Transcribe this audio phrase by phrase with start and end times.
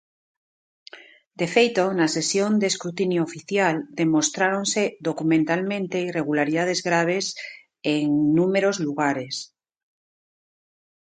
[1.39, 7.25] De feito, "na sesión de escrutinio oficial demostráronse documentalmente irregularidades graves
[7.95, 8.05] en
[8.37, 9.35] números lugares".